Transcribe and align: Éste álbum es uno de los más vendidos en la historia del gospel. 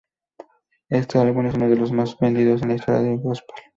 Éste 0.89 1.19
álbum 1.19 1.45
es 1.45 1.53
uno 1.53 1.69
de 1.69 1.75
los 1.75 1.91
más 1.91 2.17
vendidos 2.17 2.63
en 2.63 2.69
la 2.69 2.73
historia 2.73 3.01
del 3.01 3.19
gospel. 3.19 3.63